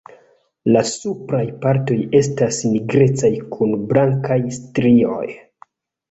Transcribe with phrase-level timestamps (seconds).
[0.75, 5.29] La supraj partoj estas nigrecaj kun blankaj strioj.